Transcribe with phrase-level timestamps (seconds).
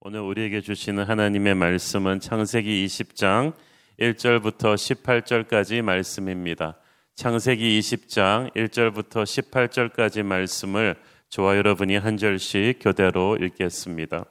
[0.00, 3.52] 오늘 우리에게 주시는 하나님의 말씀은 창세기 20장
[3.98, 6.76] 1절부터 18절까지 말씀입니다.
[7.16, 10.94] 창세기 20장 1절부터 18절까지 말씀을
[11.30, 14.24] 저와 여러분이 한 절씩 교대로 읽겠습니다.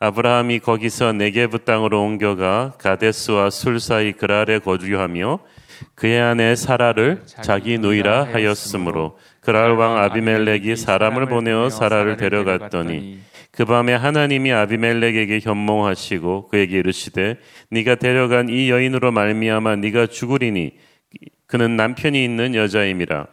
[0.00, 5.38] 아브라함이 거기서 네게부 땅으로 옮겨가 가데스와 술 사이 그랄에 거주하며
[5.94, 13.20] 그의 아내 사라를 자기 누이라 하였으므로 그랄 왕 아비멜렉이 사람을 보내어 사라를 데려갔더니
[13.52, 17.36] 그 밤에 하나님이 아비멜렉에게 현몽하시고 그에게 이르시되
[17.70, 20.72] 네가 데려간 이 여인으로 말미암아 네가 죽으리니
[21.46, 23.26] 그는 남편이 있는 여자임이라.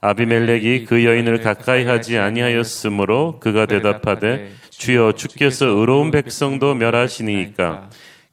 [0.00, 7.90] 아비멜렉이 그 여인을 가까이 하지 아니하였으므로 그가 대답하되 주여 주께서 의로운 백성도 멸하시니까.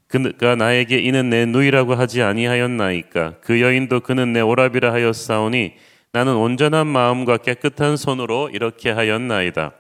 [0.08, 3.36] 그가 나에게 이는 내 누이라고 하지 아니하였나이까.
[3.42, 5.74] 그 여인도 그는 내 오랍이라 하였사오니
[6.12, 9.72] 나는 온전한 마음과 깨끗한 손으로 이렇게 하였나이다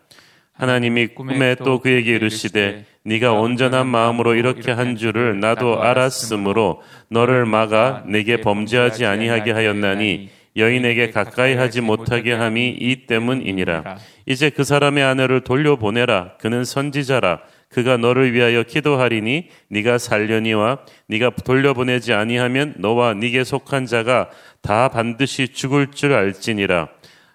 [0.53, 8.03] 하나님이 꿈에 또 그에게 이르시되 네가 온전한 마음으로 이렇게 한 줄을 나도 알았으므로 너를 막아
[8.05, 13.97] 내게 범죄하지 아니하게 하였나니 여인에게 가까이 하지 못하게 함이 이 때문이니라.
[14.25, 16.33] 이제 그 사람의 아내를 돌려보내라.
[16.39, 17.39] 그는 선지자라.
[17.69, 24.29] 그가 너를 위하여 기도하리니 네가 살려니와 네가 돌려보내지 아니하면 너와 네게 속한 자가
[24.61, 26.89] 다 반드시 죽을 줄 알지니라.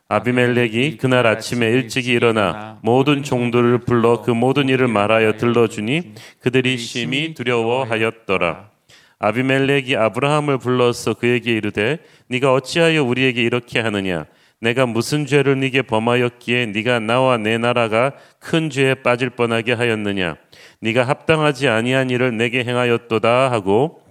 [0.09, 7.35] 아비멜렉이 그날 아침에 일찍이 일어나 모든 종들을 불러 그 모든 일을 말하여 들러주니 그들이 심히
[7.35, 8.71] 두려워하였더라.
[9.19, 14.27] 아비멜렉이 아브라함을 불러서 그에게 이르되 네가 어찌하여 우리에게 이렇게 하느냐?
[14.61, 20.37] 내가 무슨 죄를 네게 범하였기에 네가 나와 내 나라가 큰 죄에 빠질 뻔하게 하였느냐?
[20.83, 24.03] 네가 합당하지 아니한 일을 내게 행하였도다 하고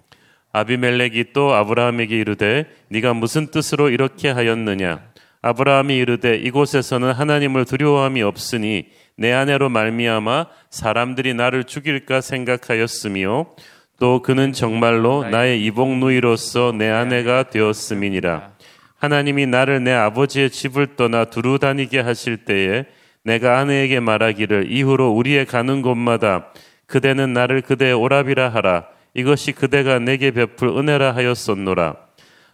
[0.52, 5.15] 아비멜렉이 또 아브라함에게 이르되 네가 무슨 뜻으로 이렇게 하였느냐
[5.46, 13.46] 아브라함이 이르되 이곳에서는 하나님을 두려워함이 없으니 내 아내로 말미암아 사람들이 나를 죽일까 생각하였으며
[14.00, 18.54] 또 그는 정말로 나의 이복 누이로서 내 아내가 되었음이니라.
[18.98, 22.86] 하나님이 나를 내 아버지의 집을 떠나 두루 다니게 하실 때에
[23.24, 26.48] 내가 아내에게 말하기를 이후로 우리의 가는 곳마다
[26.88, 28.88] 그대는 나를 그대의 오랍이라 하라.
[29.14, 32.05] 이것이 그대가 내게 베풀 은혜라 하였었노라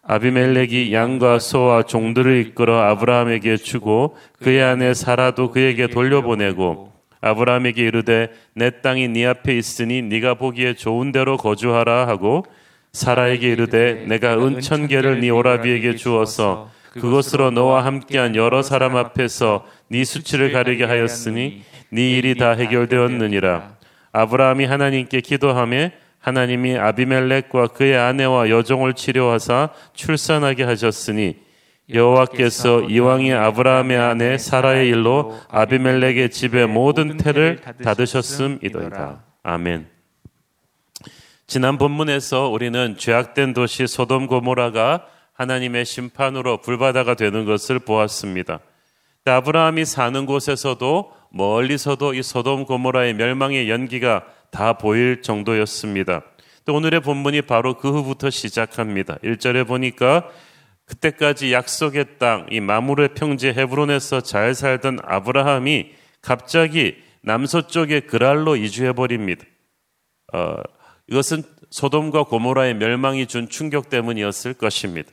[0.03, 6.91] 아비멜렉이 양과 소와 종들을 이끌어 아브라함에게 주고 그의 아내 사라도 그에게 돌려보내고
[7.21, 12.45] 아브라함에게 이르되 내 땅이 네 앞에 있으니 네가 보기에 좋은 대로 거주하라 하고
[12.93, 19.65] 사라에게 이르되 내가 은 천 개를 네 오라비에게 주어서 그것으로 너와 함께한 여러 사람 앞에서
[19.89, 23.75] 네 수치를 가리게 하였으니 네 일이 다 해결되었느니라.
[24.11, 25.89] 아브라함이 하나님께 기도하며
[26.21, 31.37] 하나님이 아비멜렉과 그의 아내와 여종을 치료하사 출산하게 하셨으니
[31.91, 39.23] 여호와께서 이왕이 아브라함의 아내 사라의 일로 아비멜렉의 집의 모든 태를 닫으셨음이더이다.
[39.43, 39.87] 아멘.
[41.47, 48.59] 지난 본문에서 우리는 죄악된 도시 소돔 고모라가 하나님의 심판으로 불바다가 되는 것을 보았습니다.
[49.25, 56.21] 아브라함이 사는 곳에서도 멀리서도 이 소돔 고모라의 멸망의 연기가 다 보일 정도였습니다.
[56.65, 59.15] 또 오늘의 본문이 바로 그 후부터 시작합니다.
[59.23, 60.29] 1절에 보니까
[60.85, 65.91] 그때까지 약속의 땅, 이 마물의 평지 헤브론에서 잘 살던 아브라함이
[66.21, 69.45] 갑자기 남서쪽의 그랄로 이주해 버립니다.
[70.33, 70.57] 어,
[71.07, 75.09] 이것은 소돔과 고모라의 멸망이 준 충격 때문이었을 것입니다.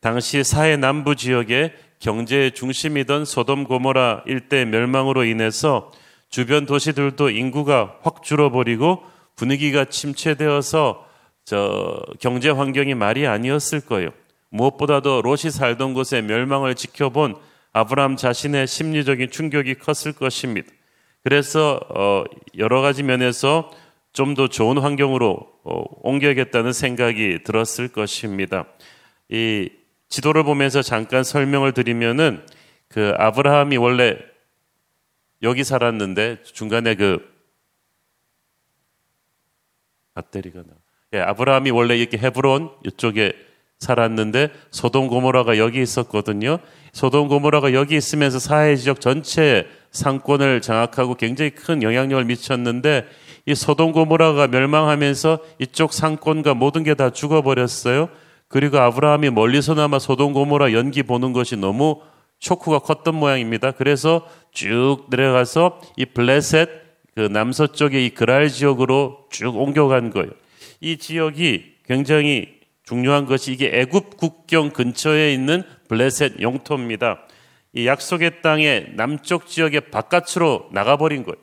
[0.00, 5.92] 당시 사해 남부 지역의 경제의 중심이던 소돔 고모라 일대 멸망으로 인해서
[6.34, 9.04] 주변 도시들도 인구가 확 줄어버리고
[9.36, 11.06] 분위기가 침체되어서
[11.44, 14.10] 저 경제 환경이 말이 아니었을 거예요.
[14.50, 17.36] 무엇보다도 롯이 살던 곳의 멸망을 지켜본
[17.72, 20.72] 아브라함 자신의 심리적인 충격이 컸을 것입니다.
[21.22, 22.24] 그래서 어
[22.58, 23.70] 여러 가지 면에서
[24.12, 28.64] 좀 더 좋은 환경으로 어 옮겨야겠다는 생각이 들었을 것입니다.
[29.28, 29.70] 이
[30.08, 32.44] 지도를 보면서 잠깐 설명을 드리면은
[32.88, 34.16] 그 아브라함이 원래
[35.44, 37.20] 여기 살았는데 중간에 그
[40.14, 40.74] 아테리가 나.
[41.12, 43.32] 예, 아브라함이 원래 이렇게 헤브론 이쪽에
[43.78, 46.58] 살았는데 소돔 고모라가 여기 있었거든요.
[46.92, 53.06] 소돔 고모라가 여기 있으면서 사회 지역 전체 상권을 장악하고 굉장히 큰 영향력을 미쳤는데
[53.46, 58.08] 이 소돔 고모라가 멸망하면서 이쪽 상권과 모든 게 다 죽어버렸어요.
[58.48, 62.00] 그리고 아브라함이 멀리서나마 소돔 고모라 연기 보는 것이 너무
[62.40, 63.72] 쇼크가 컸던 모양입니다.
[63.72, 66.70] 그래서 쭉 내려가서 이 블레셋
[67.14, 70.30] 그 남서쪽의 이 그랄 지역으로 쭉 옮겨간 거예요.
[70.80, 77.20] 이 지역이 굉장히 중요한 것이 이게 애굽 국경 근처에 있는 블레셋 영토입니다.
[77.72, 81.36] 이 약속의 땅의 남쪽 지역의 바깥으로 나가버린 거예요.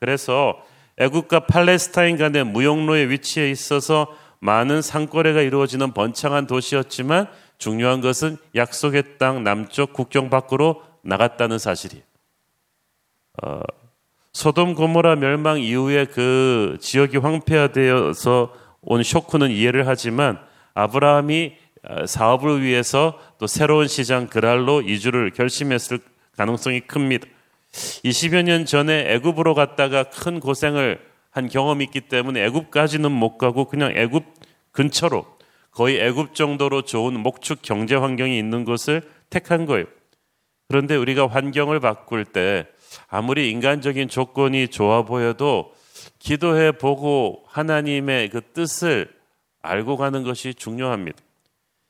[0.00, 0.62] 그래서
[0.98, 7.28] 애국과 팔레스타인 간의 무역로의 위치에 있어서 많은 상거래가 이루어지는 번창한 도시였지만
[7.58, 12.07] 중요한 것은 약속의 땅 남쪽 국경 밖으로 나갔다는 사실이에요.
[13.42, 13.60] 어,
[14.32, 20.38] 소돔 고모라 멸망 이후에 그 지역이 황폐화되어서 온 쇼크는 이해를 하지만
[20.74, 21.52] 아브라함이
[21.88, 26.00] 어, 사업을 위해서 또 새로운 시장 그랄로 이주를 결심했을
[26.36, 27.26] 가능성이 큽니다.
[27.72, 31.00] 20여 년 전에 애굽으로 갔다가 큰 고생을
[31.30, 34.24] 한 경험이 있기 때문에 애굽까지는 못 가고 그냥 애굽
[34.72, 35.26] 근처로
[35.70, 39.86] 거의 애굽 정도로 좋은 목축 경제 환경이 있는 곳을 택한 거예요.
[40.68, 42.66] 그런데 우리가 환경을 바꿀 때
[43.08, 45.74] 아무리 인간적인 조건이 좋아 보여도
[46.18, 49.10] 기도해 보고 하나님의 그 뜻을
[49.62, 51.18] 알고 가는 것이 중요합니다.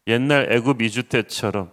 [0.06, 1.70] 옛날 애굽 이주 때처럼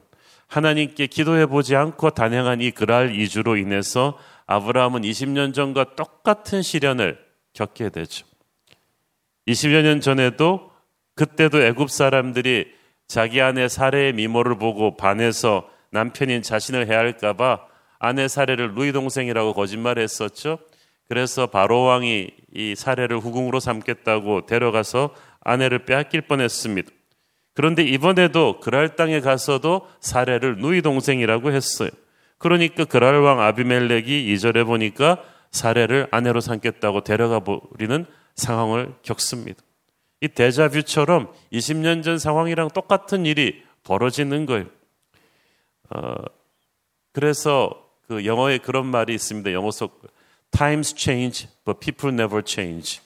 [0.48, 4.18] 하나님께 기도해 보지 않고 단행한 이 그랄 이주로 인해서
[4.48, 7.18] 아브라함은 20년 전과 똑같은 시련을
[7.54, 8.26] 겪게 되죠.
[9.48, 10.72] 20여 년 전에도
[11.16, 12.74] 그때도 애굽 사람들이
[13.08, 17.60] 자기 아내 사례의 미모를 보고 반해서 남편인 자신을 해할까봐
[18.00, 20.60] 아내 사례를 누이 동생이라고 거짓말했었죠.
[21.08, 26.90] 그래서 바로 왕이 이 사례를 후궁으로 삼겠다고 데려가서 아내를 빼앗길 뻔했습니다.
[27.54, 31.90] 그런데 이번에도 그랄 땅에 가서도 사례를 누이 동생이라고 했어요.
[32.38, 38.06] 그러니까 그랄 왕 아비멜렉이 이절에 보니까 사례를 아내로 삼겠다고 데려가 버리는
[38.36, 39.62] 상황을 겪습니다.
[40.20, 44.66] 이 데자뷰처럼 20년 전 상황이랑 똑같은 일이 벌어지는 거예요.
[45.90, 46.16] 어,
[47.12, 47.72] 그래서
[48.08, 49.52] 그 영어에 그런 말이 있습니다.
[49.54, 50.02] 영어 속
[50.52, 53.02] Times change, but people never change.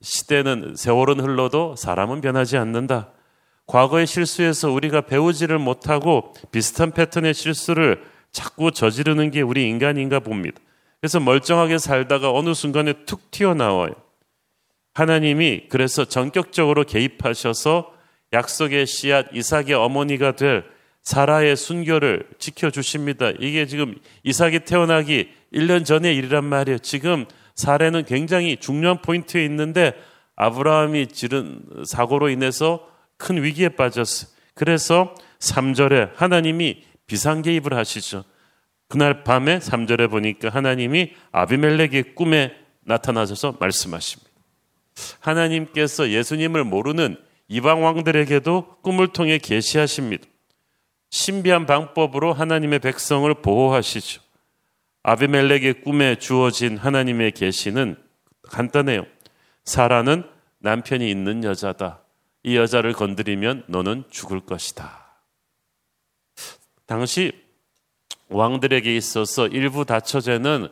[0.00, 3.10] 시대는 세월은 흘러도 사람은 변하지 않는다.
[3.66, 10.60] 과거의 실수에서 우리가 배우지를 못하고 비슷한 패턴의 실수를 자꾸 저지르는 게 우리 인간인가 봅니다.
[11.00, 13.92] 그래서 멀쩡하게 살다가 어느 순간에 툭 튀어나와요.
[14.94, 17.92] 하나님이 그래서 전격적으로 개입하셔서
[18.32, 20.64] 약속의 씨앗 이삭의 어머니가 될
[21.06, 23.30] 사라의 순교를 지켜주십니다.
[23.38, 23.94] 이게 지금
[24.24, 26.78] 이삭이 태어나기 1년 전의 일이란 말이에요.
[26.80, 29.92] 지금 사례는 굉장히 중요한 포인트에 있는데
[30.34, 34.28] 아브라함이 지른 사고로 인해서 큰 위기에 빠졌어요.
[34.54, 38.24] 그래서 3절에 하나님이 비상 개입을 하시죠.
[38.88, 44.28] 그날 밤에 3절에 보니까 하나님이 아비멜렉의 꿈에 나타나셔서 말씀하십니다.
[45.20, 47.16] 하나님께서 예수님을 모르는
[47.46, 50.26] 이방 왕들에게도 꿈을 통해 계시하십니다.
[51.10, 54.20] 신비한 방법으로 하나님의 백성을 보호하시죠.
[55.02, 57.96] 아비멜렉의 꿈에 주어진 하나님의 계시는
[58.42, 59.06] 간단해요.
[59.64, 60.24] 사라는
[60.58, 62.00] 남편이 있는 여자다.
[62.42, 65.06] 이 여자를 건드리면 너는 죽을 것이다.
[66.86, 67.32] 당시
[68.28, 70.68] 왕들에게 있어서 일부 다처제는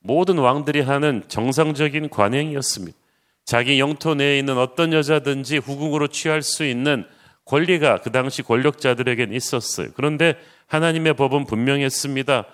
[0.00, 2.96] 모든 왕들이 하는 정상적인 관행이었습니다.
[3.44, 7.06] 자기 영토 내에 있는 어떤 여자든지 후궁으로 취할 수 있는
[7.44, 9.88] 권리가 그 당시 권력자들에겐 있었어요.
[9.94, 10.36] 그런데
[10.66, 12.44] 하나님의 법은 분명했습니다.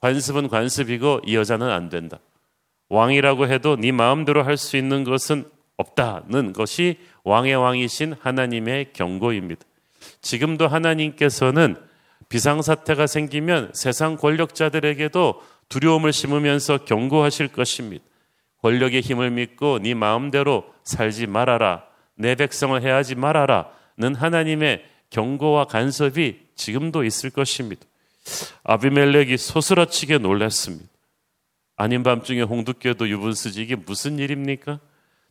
[0.00, 2.18] 관습은 관습이고 이 여자는 안 된다.
[2.90, 5.44] 왕이라고 해도 네 마음대로 할 수 있는 것은
[5.76, 9.62] 없다는 것이 왕의 왕이신 하나님의 경고입니다.
[10.20, 11.76] 지금도 하나님께서는
[12.28, 18.04] 비상사태가 생기면 세상 권력자들에게도 두려움을 심으면서 경고하실 것입니다.
[18.62, 21.84] 권력의 힘을 믿고 네 마음대로 살지 말아라.
[22.14, 23.68] 내 백성을 해하지 말아라.
[23.96, 27.82] 는 하나님의 경고와 간섭이 지금도 있을 것입니다.
[28.64, 30.86] 아비멜렉이 소스라치게 놀랐습니다.
[31.76, 34.80] 아닌 밤중에 홍두깨도 유분수지 이게 무슨 일입니까?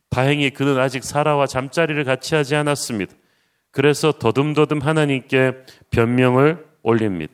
[0.10, 3.13] 다행히 그는 아직 사라와 잠자리를 같이 하지 않았습니다.
[3.72, 5.53] 그래서 더듬더듬 하나님께
[5.89, 7.34] 변명을 올립니다.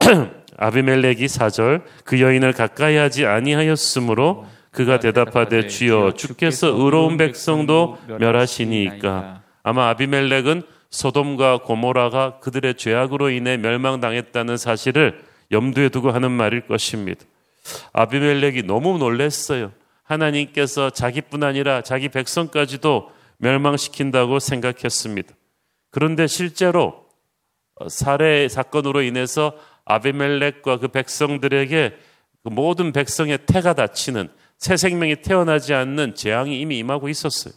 [0.58, 9.88] 아비멜렉이 사절 그 여인을 가까이 하지 아니하였으므로 그가 대답하되 주여 주께서 의로운 백성도 멸하시니까 아마
[9.90, 17.24] 아비멜렉은 소돔과 고모라가 그들의 죄악으로 인해 멸망당했다는 사실을 염두에 두고 하는 말일 것입니다.
[17.92, 19.72] 아비멜렉이 너무 놀랐어요.
[20.02, 25.34] 하나님께서 자기뿐 아니라 자기 백성까지도 멸망시킨다고 생각했습니다.
[25.90, 27.06] 그런데 실제로
[27.88, 29.52] 살해 사건으로 인해서
[29.84, 31.96] 아비멜렉과 그 백성들에게
[32.42, 37.54] 그 모든 백성의 태가 다치는 새 생명이 태어나지 않는 재앙이 이미 임하고 있었어요.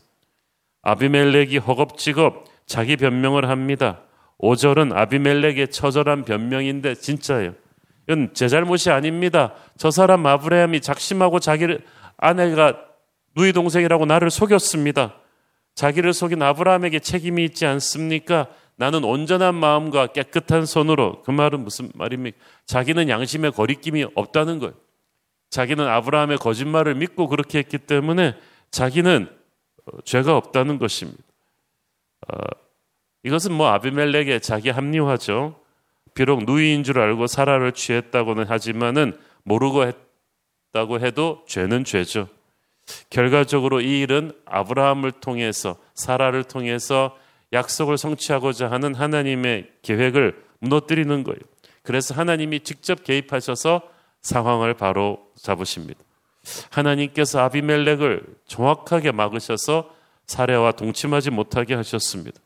[0.84, 4.02] 아비멜렉이 허겁지겁 자기 변명을 합니다.
[4.40, 7.54] 5절은 아비멜렉의 처절한 변명인데 진짜예요.
[8.08, 9.54] 이건 제 잘못이 아닙니다.
[9.78, 11.82] 저 사람 아브라함이 작심하고 자기를
[12.18, 12.80] 아내가
[13.36, 15.16] 누이 동생이라고 나를 속였습니다.
[15.76, 18.48] 자기를 속인 아브라함에게 책임이 있지 않습니까?
[18.76, 22.38] 나는 온전한 마음과 깨끗한 손으로 그 말은 무슨 말입니까?
[22.66, 24.74] 자기는 양심의 거리낌이 없다는 거예요.
[25.52, 28.36] 자기는 아브라함의 거짓말을 믿고 그렇게 했기 때문에
[28.72, 29.30] 자기는
[30.04, 31.24] 죄가 없다는 것입니다.
[32.28, 32.38] 어,
[33.24, 35.60] 이것은 뭐 아비멜렉의 자기 합리화죠.
[36.14, 42.28] 비록 누이인 줄 알고 사라를 취했다고는 하지만은 모르고 했다고 해도 죄는 죄죠.
[43.10, 47.18] 결과적으로 이 일은 아브라함을 통해서 사라를 통해서
[47.54, 51.40] 약속을 성취하고자 하는 하나님의 계획을 무너뜨리는 거예요.
[51.84, 53.82] 그래서 하나님이 직접 개입하셔서
[54.22, 56.00] 상황을 바로 잡으십니다.
[56.70, 59.94] 하나님께서 아비멜렉을 정확하게 막으셔서
[60.26, 62.40] 사례와 동침하지 못하게 하셨습니다.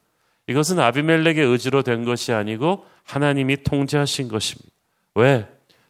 [0.48, 4.72] 이것은 아비멜렉의 의지로 된 것이 아니고 하나님이 통제하신 것입니다.
[5.16, 5.48] 왜?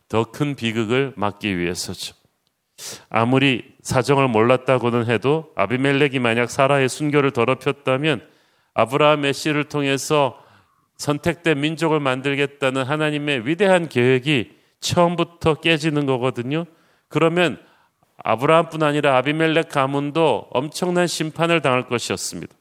[0.08, 2.16] 더 큰 비극을 막기 위해서죠.
[3.10, 8.22] 아무리 사정을 몰랐다고는 해도 아비멜렉이 만약 사라의 순교를 더럽혔다면
[8.74, 10.40] 아브라함의 씨를 통해서
[10.98, 16.66] 선택된 민족을 만들겠다는 하나님의 위대한 계획이 처음부터 깨지는 거거든요.
[17.08, 17.58] 그러면
[18.24, 22.56] 아브라함뿐 아니라 아비멜렉 가문도 엄청난 심판을 당할 것이었습니다.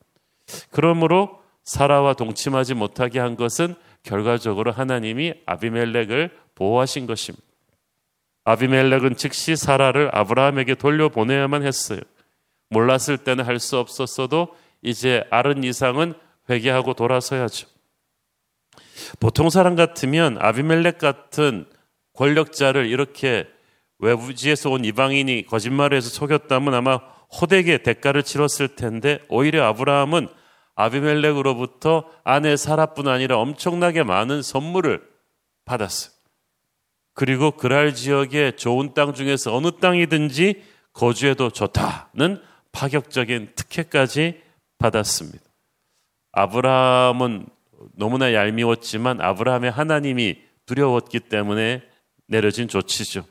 [0.70, 7.44] 그러므로 사라와 동침하지 못하게 한 것은 결과적으로 하나님이 아비멜렉을 보호하신 것입니다.
[8.44, 12.00] 아비멜렉은 즉시 사라를 아브라함에게 돌려보내야만 했어요.
[12.68, 16.12] 몰랐을 때는 할 수 없었어도 이제 아른 이상은
[16.50, 17.68] 회개하고 돌아서야죠.
[19.18, 21.66] 보통 사람 같으면 아비멜렉 같은
[22.12, 23.46] 권력자를 이렇게
[24.04, 27.00] 외부지에서 온 이방인이 거짓말을 해서 속였다면 아마
[27.40, 30.28] 호되게 대가를 치렀을 텐데 오히려 아브라함은
[30.74, 35.02] 아비멜렉으로부터 아내 사라뿐 아니라 엄청나게 많은 선물을
[35.64, 36.12] 받았어요.
[37.14, 42.42] 그리고 그랄 지역의 좋은 땅 중에서 어느 땅이든지 거주해도 좋다는
[42.72, 44.42] 파격적인 특혜까지
[44.78, 45.44] 받았습니다.
[46.32, 47.46] 아브라함은
[47.96, 51.82] 너무나 얄미웠지만 아브라함의 하나님이 두려웠기 때문에
[52.26, 53.24] 내려진 조치죠.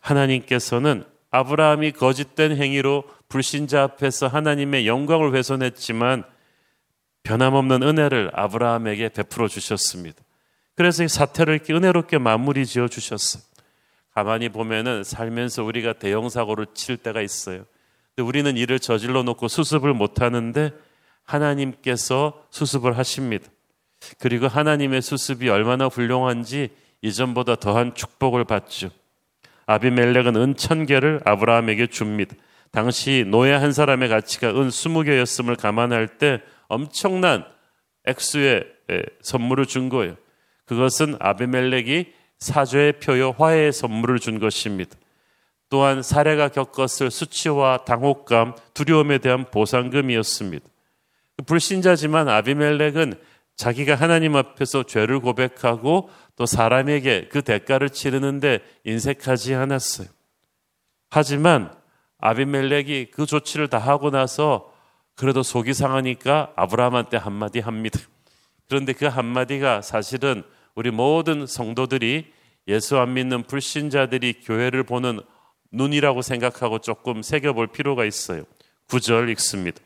[0.00, 6.24] 하나님께서는 아브라함이 거짓된 행위로 불신자 앞에서 하나님의 영광을 훼손했지만
[7.22, 10.22] 변함없는 은혜를 아브라함에게 베풀어 주셨습니다.
[10.74, 13.42] 그래서 이 사태를 이렇게 은혜롭게 마무리 지어 주셨어요.
[14.14, 17.64] 가만히 보면은 살면서 우리가 대형 사고를 칠 때가 있어요.
[18.16, 20.72] 근데 우리는 일을 저질러 놓고 수습을 못 하는데
[21.24, 23.46] 하나님께서 수습을 하십니다.
[24.18, 26.70] 그리고 하나님의 수습이 얼마나 훌륭한지
[27.02, 28.90] 이전보다 더한 축복을 받죠.
[29.70, 32.34] 아비멜렉은 은 천 개를 아브라함에게 줍니다.
[32.72, 37.44] 당시 노예 한 사람의 가치가 은 20개였음을 감안할 때 엄청난
[38.04, 38.64] 액수의
[39.22, 40.16] 선물을 준 거예요.
[40.64, 42.06] 그것은 아비멜렉이
[42.38, 44.96] 사죄의 표요 화해의 선물을 준 것입니다.
[45.68, 50.66] 또한 사례가 겪었을 수치와 당혹감, 두려움에 대한 보상금이었습니다.
[51.46, 53.14] 불신자지만 아비멜렉은
[53.60, 60.08] 자기가 하나님 앞에서 죄를 고백하고 또 사람에게 그 대가를 치르는데 인색하지 않았어요.
[61.10, 61.70] 하지만
[62.20, 64.72] 아비멜렉이 그 조치를 다 하고 나서
[65.14, 68.00] 그래도 속이 상하니까 아브라함한테 한마디 합니다.
[68.66, 70.42] 그런데 그 한마디가 사실은
[70.74, 72.32] 우리 모든 성도들이
[72.66, 75.20] 예수 안 믿는 불신자들이 교회를 보는
[75.70, 78.44] 눈이라고 생각하고 조금 새겨볼 필요가 있어요.
[78.88, 79.82] 구절 읽습니다.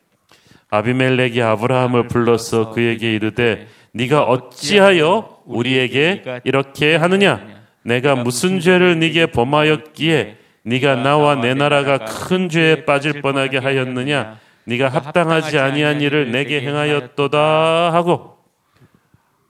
[0.71, 7.47] 아비멜렉이 아브라함을 불러서 그에게 이르되 네가 어찌하여 우리에게 이렇게 하느냐?
[7.83, 14.39] 내가 무슨 죄를 네게 범하였기에 네가 나와 내 나라가 큰 죄에 빠질 뻔하게 하였느냐?
[14.65, 18.39] 네가 합당하지 아니한 일을 내게 행하였도다 하고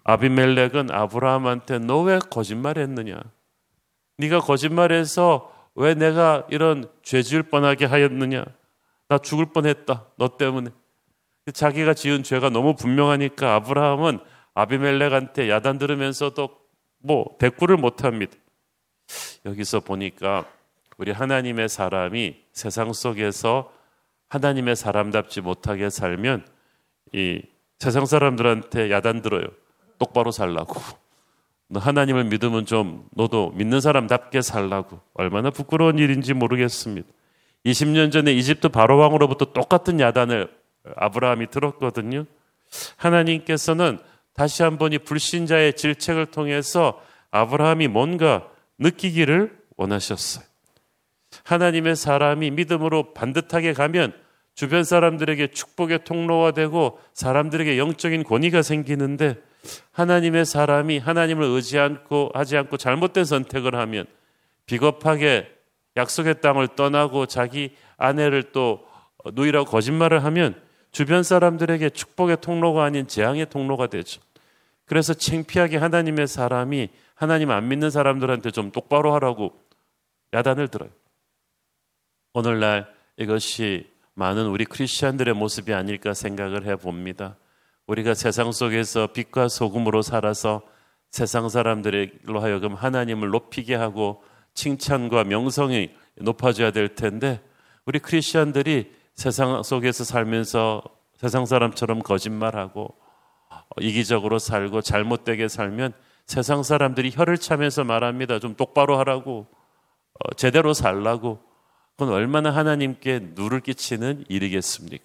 [0.04, 3.16] 아비멜렉은 아브라함한테 너 왜 거짓말했느냐?
[4.18, 8.44] 네가 거짓말해서 왜 내가 이런 죄 지을 뻔하게 하였느냐?
[9.09, 10.71] 나 죽을 뻔했다 너 때문에
[11.53, 14.19] 자기가 지은 죄가 너무 분명하니까 아브라함은
[14.55, 16.49] 아비멜렉한테 야단 들으면서도
[16.99, 18.35] 뭐 대꾸를 못 합니다.
[19.45, 20.47] 여기서 보니까
[20.97, 23.73] 우리 하나님의 사람이 세상 속에서
[24.29, 26.47] 하나님의 사람답지 못하게 살면
[27.13, 27.43] 이
[27.79, 29.47] 세상 사람들한테 야단 들어요.
[29.99, 30.81] 똑바로 살라고.
[31.69, 35.01] 너 하나님을 믿으면 좀 너도 믿는 사람답게 살라고.
[35.15, 37.09] 얼마나 부끄러운 일인지 모르겠습니다.
[37.67, 40.51] 20년 전에 이집트 바로 왕으로부터 똑같은 야단을
[40.97, 42.25] 아브라함이 들었거든요.
[42.97, 43.99] 하나님께서는
[44.35, 47.00] 다시 한번 이 불신자의 질책을 통해서
[47.31, 48.49] 아브라함이 뭔가
[48.79, 50.45] 느끼기를 원하셨어요.
[51.45, 54.12] 하나님의 사람이 믿음으로 반듯하게 가면
[54.55, 59.37] 주변 사람들에게 축복의 통로가 되고 사람들에게 영적인 권위가 생기는데
[59.93, 64.07] 하나님의 사람이 하나님을 의지 않고 하지 않고 잘못된 선택을 하면
[64.67, 65.50] 비겁하게
[65.97, 68.87] 약속의 땅을 떠나고 자기 아내를 또
[69.33, 70.61] 누이라고 거짓말을 하면
[70.95, 74.23] 주변 사람들에게 축복의 통로가 아닌 재앙의 통로가 되죠.
[74.85, 79.61] 그래서 창피하게 하나님의 사람이 하나님 안 믿는 사람들한테 좀 똑바로 하라고
[80.33, 80.91] 야단을 들어요.
[82.33, 82.87] 오늘날
[83.17, 87.37] 이것이 많은 우리 크리스천들의 모습이 아닐까 생각을 해 봅니다.
[87.89, 90.63] 우리가 세상 속에서 빛과 소금으로 살아서
[91.11, 94.23] 세상 사람들로 하여금 하나님을 높이게 하고
[94.55, 97.43] 칭찬과 명성이 높아져야 될 텐데
[97.85, 100.83] 우리 크리스천들이 세상 속에서 살면서
[101.16, 102.94] 세상 사람처럼 거짓말하고
[103.80, 105.92] 이기적으로 살고 잘못되게 살면
[106.26, 108.38] 세상 사람들이 혀를 차면서 말합니다.
[108.38, 109.47] 좀 똑바로 하라고
[110.14, 111.40] 어, 제대로 살라고
[111.97, 115.04] 그건 얼마나 하나님께 누를 끼치는 일이겠습니까?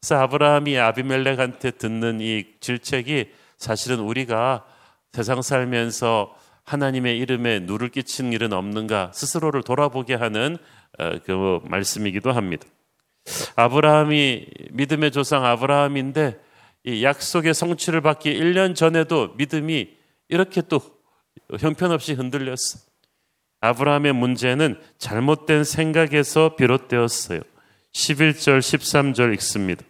[0.00, 4.64] 그래서 아브라함이 아비멜렉한테 듣는 이 질책이 사실은 우리가
[5.12, 6.34] 세상 살면서
[6.64, 10.58] 하나님의 이름에 누를 끼치는 일은 없는가 스스로를 돌아보게 하는
[10.98, 12.66] 어, 그 말씀이기도 합니다.
[13.56, 16.38] 아브라함이 믿음의 조상 아브라함인데
[16.84, 19.88] 이 약속의 성취를 받기 1년 전에도 믿음이
[20.28, 20.80] 이렇게 또
[21.58, 22.78] 형편없이 흔들렸어.
[23.60, 27.40] 아브라함의 문제는 잘못된 생각에서 비롯되었어요.
[27.92, 29.82] 11절, 13절 읽습니다.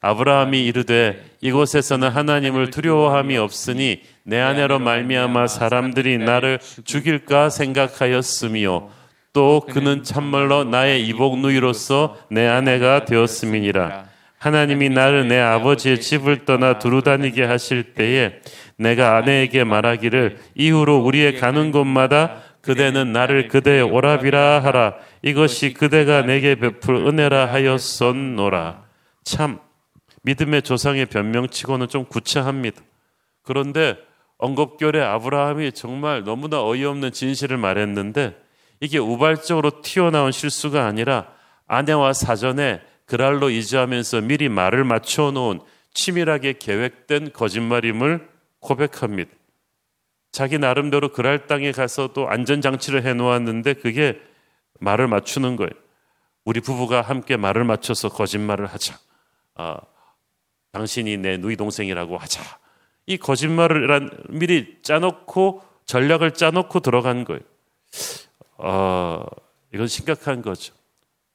[0.00, 8.90] 아브라함이 이르되 이곳에서는 하나님을 두려워함이 없으니 내 아내로 말미암아 사람들이 나를 죽일까 생각하였으며
[9.34, 14.04] 또 그는 참말로 나의 이복 누이로서 내 아내가 되었음이니라.
[14.38, 18.40] 하나님이 나를 내 아버지의 집을 떠나 두루 다니게 하실 때에
[18.76, 24.94] 내가 아내에게 말하기를 이후로 우리의 가는 곳마다 그대는 나를 그대의 오랍이라 하라.
[25.22, 28.84] 이것이 그대가 내게 베풀 은혜라 하였었노라.
[29.24, 29.58] 참
[30.22, 32.80] 믿음의 조상의 변명치고는 좀 구차합니다.
[33.42, 33.96] 그런데
[34.38, 38.43] 언급결에 아브라함이 정말 너무나 어이없는 진실을 말했는데
[38.84, 41.32] 이게 우발적으로 튀어나온 실수가 아니라
[41.66, 45.60] 아내와 사전에 그랄로 이지하면서 미리 말을 맞춰 놓은
[45.94, 48.28] 치밀하게 계획된 거짓말임을
[48.60, 49.30] 고백합니다.
[50.32, 54.20] 자기 나름대로 그랄 땅에 가서 또 안전장치를 해 놓았는데 그게
[54.80, 55.70] 말을 맞추는 거예요.
[56.44, 58.98] 우리 부부가 함께 말을 맞춰서 거짓말을 하자.
[59.54, 59.78] 아,
[60.72, 62.42] 당신이 내 누이 동생이라고 하자.
[63.06, 67.40] 이 거짓말을 미리 짜놓고 전략을 짜놓고 들어간 거예요.
[68.58, 69.24] 어,
[69.72, 70.74] 이건 심각한 거죠.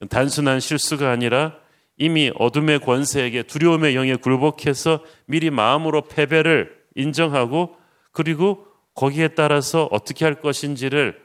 [0.09, 1.57] 단순한 실수가 아니라
[1.97, 7.75] 이미 어둠의 권세에게 두려움의 영에 굴복해서 미리 마음으로 패배를 인정하고
[8.11, 11.21] 그리고 거기에 따라서 어떻게 할 것인지를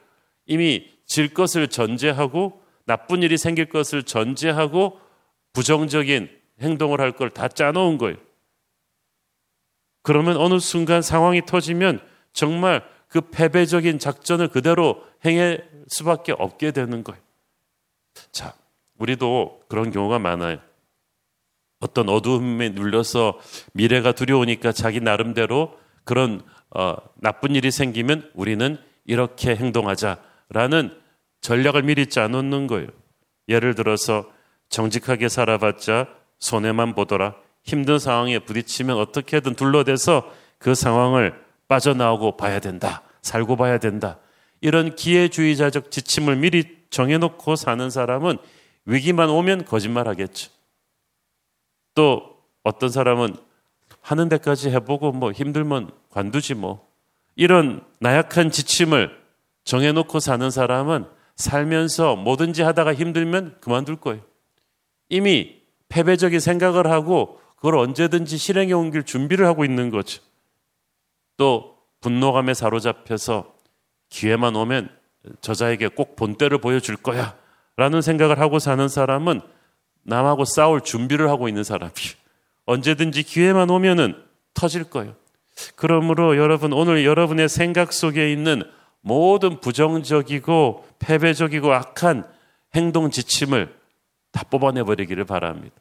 [0.47, 4.99] 이미 질 것을 전제하고 나쁜 일이 생길 것을 전제하고
[5.53, 6.29] 부정적인
[6.61, 8.17] 행동을 할 걸 다 짜놓은 거예요.
[10.03, 12.01] 그러면 어느 순간 상황이 터지면
[12.33, 17.21] 정말 그 패배적인 작전을 그대로 행할 수밖에 없게 되는 거예요.
[18.33, 18.55] 자,
[18.99, 20.59] 우리도 그런 경우가 많아요.
[21.81, 23.39] 어떤 어두움에 눌려서
[23.73, 30.99] 미래가 두려우니까 자기 나름대로 그런 어, 나쁜 일이 생기면 우리는 이렇게 행동하자라는
[31.41, 32.89] 전략을 미리 짜놓는 거예요.
[33.49, 34.25] 예를 들어서
[34.71, 37.35] 정직하게 살아봤자 손해만 보더라.
[37.63, 43.03] 힘든 상황에 부딪히면 어떻게든 둘러대서 그 상황을 빠져나오고 봐야 된다.
[43.23, 44.19] 살고 봐야 된다.
[44.65, 48.39] 이런 기회주의자적 지침을 미리 정해놓고 사는 사람은
[48.87, 50.51] 위기만 오면 거짓말 하겠죠.
[51.95, 53.37] 또 어떤 사람은
[54.01, 56.89] 하는 데까지 해보고 뭐 힘들면 관두지 뭐.
[57.37, 59.15] 이런 나약한 지침을
[59.65, 64.23] 정해놓고 사는 사람은 살면서 뭐든지 하다가 힘들면 그만둘 거예요.
[65.11, 70.23] 이미 패배적인 생각을 하고 그걸 언제든지 실행에 옮길 준비를 하고 있는 거죠.
[71.37, 73.54] 또 분노감에 사로잡혀서
[74.09, 74.89] 기회만 오면
[75.41, 77.37] 저자에게 꼭 본때를 보여줄 거야.
[77.77, 79.41] 라는 생각을 하고 사는 사람은
[80.03, 82.15] 남하고 싸울 준비를 하고 있는 사람이에요.
[82.67, 84.15] 언제든지 기회만 오면은
[84.55, 85.15] 터질 거예요.
[85.77, 88.63] 그러므로 여러분, 오늘 여러분의 생각 속에 있는
[89.01, 92.27] 모든 부정적이고 패배적이고 악한
[92.75, 93.75] 행동 지침을
[94.33, 95.75] 다 뽑아내버리기를 바랍니다.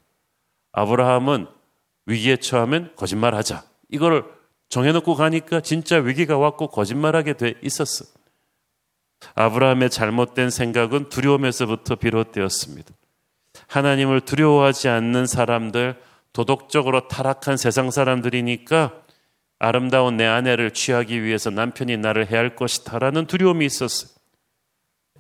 [0.73, 1.47] 아브라함은
[2.05, 3.63] 위기에 처하면 거짓말하자.
[3.89, 4.25] 이걸
[4.69, 8.06] 정해놓고 가니까 진짜 위기가 왔고 거짓말하게 돼 있었어.
[9.36, 12.93] 아브라함의 잘못된 생각은 두려움에서부터 비롯되었습니다.
[13.67, 16.02] 하나님을 두려워하지 않는 사람들,
[16.34, 18.93] 도덕적으로 타락한 세상 사람들이니까
[19.60, 24.12] 아름다운 내 아내를 취하기 위해서 남편이 나를 해할 것이다라는 두려움이 있었어요.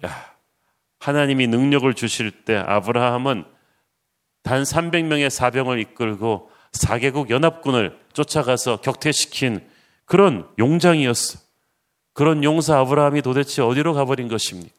[0.05, 0.33] 야,
[0.99, 3.45] 하나님이 능력을 주실 때 아브라함은
[4.41, 9.61] 단 300명의 사병을 이끌고 4개국 연합군을 쫓아가서 격퇴시킨
[10.05, 11.39] 그런 용장이었어.
[12.13, 14.73] 그런 용사 아브라함이 도대체 어디로 가버린 것입니까?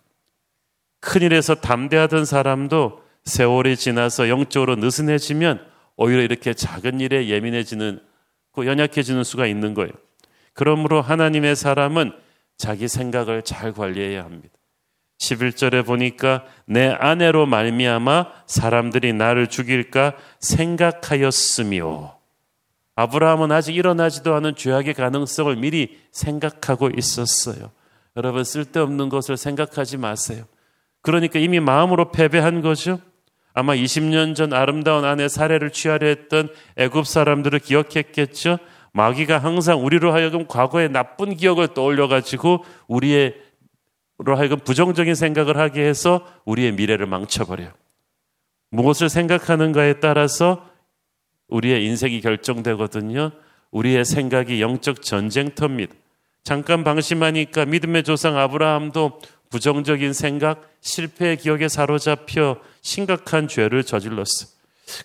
[1.00, 5.64] 큰일에서 담대하던 사람도 세월이 지나서 영적으로 느슨해지면
[5.96, 8.00] 오히려 이렇게 작은 일에 예민해지는,
[8.52, 9.90] 그 연약해지는 수가 있는 거예요.
[10.52, 12.12] 그러므로 하나님의 사람은
[12.56, 14.54] 자기 생각을 잘 관리해야 합니다.
[15.18, 22.18] 11절에 보니까 내 아내로 말미암아 사람들이 나를 죽일까 생각하였으며
[22.96, 27.70] 아브라함은 아직 일어나지도 않은 죄악의 가능성을 미리 생각하고 있었어요.
[28.16, 30.44] 여러분 쓸데없는 것을 생각하지 마세요.
[31.02, 33.00] 그러니까 이미 마음으로 패배한 거죠.
[33.52, 38.58] 아마 20년 전 아름다운 아내 사례를 취하려 했던 애굽 사람들을 기억했겠죠.
[38.92, 43.34] 마귀가 항상 우리로 하여금 과거의 나쁜 기억을 떠올려 가지고 우리의
[44.18, 47.72] 로 하여금 부정적인 생각을 하게 해서 우리의 미래를 망쳐버려요.
[48.70, 50.68] 무엇을 생각하는가에 따라서
[51.48, 53.32] 우리의 인생이 결정되거든요.
[53.70, 55.94] 우리의 생각이 영적 전쟁터입니다.
[56.44, 64.48] 잠깐 방심하니까 믿음의 조상 아브라함도 부정적인 생각, 실패의 기억에 사로잡혀 심각한 죄를 저질렀어.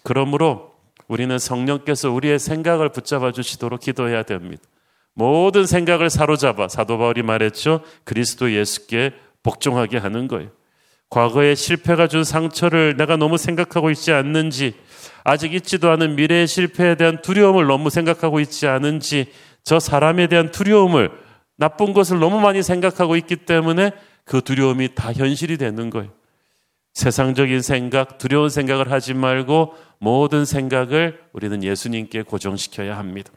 [0.03, 0.75] 그러므로
[1.07, 4.63] 우리는 성령께서 우리의 생각을 붙잡아 주시도록 기도해야 됩니다.
[5.19, 7.81] 모든 생각을 사로잡아 사도 바울이 말했죠.
[8.05, 9.11] 그리스도 예수께
[9.43, 10.49] 복종하게 하는 거예요.
[11.09, 14.75] 과거의 실패가 준 상처를 내가 너무 생각하고 있지 않는지,
[15.25, 19.25] 아직 있지도 않은 미래의 실패에 대한 두려움을 너무 생각하고 있지 않은지,
[19.65, 21.11] 저 사람에 대한 두려움을
[21.57, 23.91] 나쁜 것을 너무 많이 생각하고 있기 때문에
[24.23, 26.11] 그 두려움이 다 현실이 되는 거예요.
[26.93, 33.33] 세상적인 생각, 두려운 생각을 하지 말고 모든 생각을 우리는 예수님께 고정시켜야 합니다.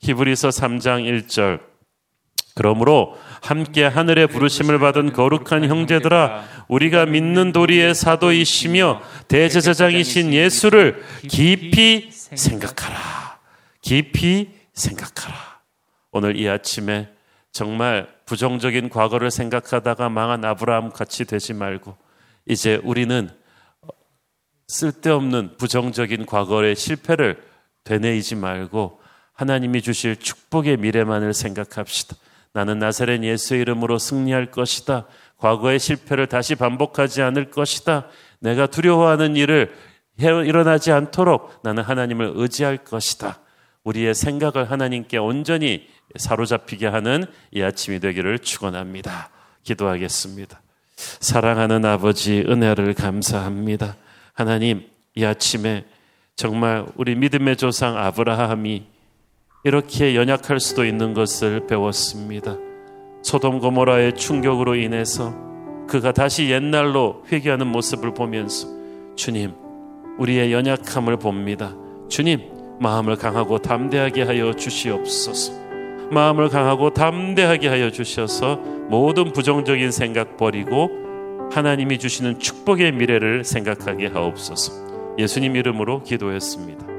[0.00, 1.60] 히브리서 3장 1절
[2.54, 13.40] 그러므로 함께 하늘의 부르심을 받은 거룩한 형제들아 우리가 믿는 도리의 사도이시며 대제사장이신 예수를 깊이 생각하라.
[13.80, 15.36] 깊이 생각하라.
[16.12, 17.08] 오늘 이 아침에
[17.52, 21.96] 정말 부정적인 과거를 생각하다가 망한 아브라함 같이 되지 말고
[22.46, 23.30] 이제 우리는
[24.68, 27.42] 쓸데없는 부정적인 과거의 실패를
[27.84, 28.99] 되뇌이지 말고
[29.40, 32.14] 하나님이 주실 축복의 미래만을 생각합시다.
[32.52, 35.06] 나는 나사렛 예수의 이름으로 승리할 것이다.
[35.38, 38.06] 과거의 실패를 다시 반복하지 않을 것이다.
[38.40, 39.74] 내가 두려워하는 일을
[40.18, 43.40] 일어나지 않도록 나는 하나님을 의지할 것이다.
[43.82, 49.30] 우리의 생각을 하나님께 온전히 사로잡히게 하는 이 아침이 되기를 축원합니다.
[49.62, 50.60] 기도하겠습니다.
[50.96, 53.96] 사랑하는 아버지 은혜를 감사합니다.
[54.34, 55.86] 하나님 이 아침에
[56.36, 58.99] 정말 우리 믿음의 조상 아브라함이
[59.62, 62.56] 이렇게 연약할 수도 있는 것을 배웠습니다.
[63.22, 65.34] 소돔 고모라의 충격으로 인해서
[65.86, 68.68] 그가 다시 옛날로 회개하는 모습을 보면서
[69.16, 69.52] 주님,
[70.18, 71.74] 우리의 연약함을 봅니다.
[72.08, 72.40] 주님,
[72.80, 75.52] 마음을 강하고 담대하게 하여 주시옵소서.
[76.10, 78.56] 마음을 강하고 담대하게 하여 주셔서
[78.88, 80.90] 모든 부정적인 생각 버리고
[81.52, 85.16] 하나님이 주시는 축복의 미래를 생각하게 하옵소서.
[85.18, 86.89] 예수님 이름으로 기도했습니다.